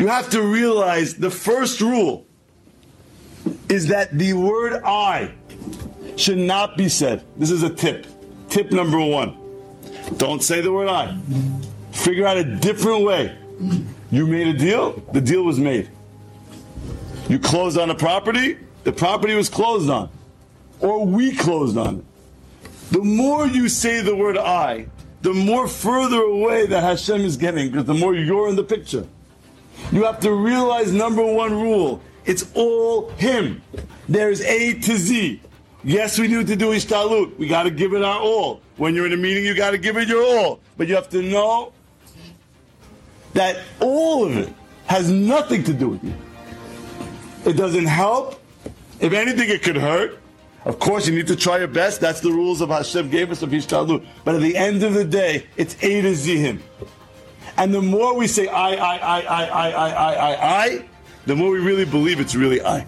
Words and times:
You 0.00 0.06
have 0.06 0.30
to 0.30 0.40
realize 0.40 1.16
the 1.16 1.30
first 1.30 1.82
rule 1.82 2.26
is 3.68 3.88
that 3.88 4.16
the 4.16 4.32
word 4.32 4.82
I 4.82 5.34
should 6.16 6.38
not 6.38 6.78
be 6.78 6.88
said. 6.88 7.22
This 7.36 7.50
is 7.50 7.62
a 7.62 7.68
tip. 7.68 8.06
Tip 8.48 8.72
number 8.72 8.98
one. 8.98 9.36
Don't 10.16 10.42
say 10.42 10.62
the 10.62 10.72
word 10.72 10.88
I. 10.88 11.18
Figure 11.92 12.26
out 12.26 12.38
a 12.38 12.44
different 12.44 13.04
way. 13.04 13.36
You 14.10 14.26
made 14.26 14.46
a 14.46 14.58
deal, 14.58 14.92
the 15.12 15.20
deal 15.20 15.42
was 15.42 15.58
made. 15.58 15.90
You 17.28 17.38
closed 17.38 17.76
on 17.76 17.90
a 17.90 17.94
property, 17.94 18.56
the 18.84 18.92
property 18.92 19.34
was 19.34 19.50
closed 19.50 19.90
on. 19.90 20.08
Or 20.80 21.04
we 21.04 21.36
closed 21.36 21.76
on 21.76 21.98
it. 21.98 22.04
The 22.92 23.02
more 23.02 23.46
you 23.46 23.68
say 23.68 24.00
the 24.00 24.16
word 24.16 24.38
I, 24.38 24.86
the 25.20 25.34
more 25.34 25.68
further 25.68 26.22
away 26.22 26.64
that 26.64 26.82
Hashem 26.82 27.20
is 27.20 27.36
getting, 27.36 27.68
because 27.68 27.84
the 27.84 27.92
more 27.92 28.14
you're 28.14 28.48
in 28.48 28.56
the 28.56 28.64
picture. 28.64 29.06
You 29.92 30.04
have 30.04 30.20
to 30.20 30.32
realize 30.32 30.92
number 30.92 31.24
one 31.24 31.52
rule. 31.52 32.02
It's 32.24 32.50
all 32.54 33.10
Him. 33.10 33.62
There's 34.08 34.40
A 34.42 34.74
to 34.74 34.96
Z. 34.96 35.40
Yes, 35.82 36.18
we 36.18 36.28
need 36.28 36.46
to 36.46 36.56
do 36.56 36.70
ishtalut. 36.70 37.36
We 37.38 37.48
got 37.48 37.62
to 37.62 37.70
give 37.70 37.94
it 37.94 38.04
our 38.04 38.20
all. 38.20 38.60
When 38.76 38.94
you're 38.94 39.06
in 39.06 39.12
a 39.12 39.16
meeting, 39.16 39.44
you 39.44 39.54
got 39.54 39.70
to 39.70 39.78
give 39.78 39.96
it 39.96 40.08
your 40.08 40.22
all. 40.22 40.60
But 40.76 40.88
you 40.88 40.94
have 40.94 41.08
to 41.10 41.22
know 41.22 41.72
that 43.32 43.62
all 43.80 44.26
of 44.26 44.36
it 44.36 44.52
has 44.86 45.10
nothing 45.10 45.64
to 45.64 45.72
do 45.72 45.88
with 45.88 46.04
you. 46.04 46.14
It 47.46 47.56
doesn't 47.56 47.86
help. 47.86 48.40
If 49.00 49.12
anything, 49.12 49.48
it 49.48 49.62
could 49.62 49.76
hurt. 49.76 50.18
Of 50.66 50.78
course, 50.78 51.06
you 51.06 51.14
need 51.14 51.26
to 51.28 51.36
try 51.36 51.58
your 51.58 51.68
best. 51.68 52.00
That's 52.00 52.20
the 52.20 52.30
rules 52.30 52.60
of 52.60 52.68
Hashem 52.68 53.08
gave 53.08 53.30
us 53.30 53.40
of 53.42 53.50
ishtalut. 53.50 54.06
But 54.24 54.34
at 54.34 54.42
the 54.42 54.56
end 54.56 54.82
of 54.82 54.92
the 54.92 55.04
day, 55.04 55.46
it's 55.56 55.74
A 55.82 56.02
to 56.02 56.14
Z 56.14 56.36
Him. 56.36 56.62
And 57.60 57.74
the 57.74 57.82
more 57.82 58.14
we 58.16 58.26
say 58.26 58.48
I, 58.48 58.70
I, 58.70 58.96
I, 58.96 59.20
I, 59.20 59.44
I, 59.44 59.70
I, 59.70 60.12
I, 60.12 60.64
I, 60.64 60.84
the 61.26 61.36
more 61.36 61.50
we 61.50 61.58
really 61.58 61.84
believe 61.84 62.18
it's 62.18 62.34
really 62.34 62.62
I. 62.62 62.86